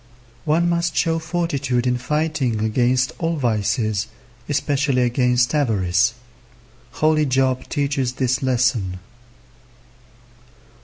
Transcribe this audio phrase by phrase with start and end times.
[0.45, 4.07] One must show fortitude in fighting against all vices,
[4.49, 6.15] especially against avarice.
[6.93, 8.97] Holy Job teaches this lesson.